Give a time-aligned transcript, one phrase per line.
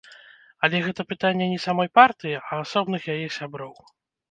[0.67, 3.73] Але гэта пытанне не самой партыі, а асобных яе сяброў.